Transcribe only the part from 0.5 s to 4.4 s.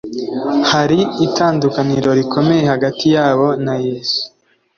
Hari itandukaniro rikomeye hagati yabo na Yesu